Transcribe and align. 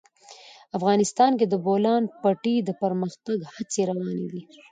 افغانستان 0.77 1.31
کې 1.39 1.45
د 1.47 1.49
د 1.51 1.55
بولان 1.65 2.03
پټي 2.21 2.55
د 2.63 2.69
پرمختګ 2.81 3.37
هڅې 3.53 3.81
روانې 3.91 4.27
دي. 4.33 4.41